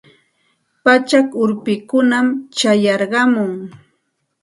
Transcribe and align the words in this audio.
Pachak 0.83 1.27
urpikunam 1.43 2.27
chayarqamun. 2.57 3.51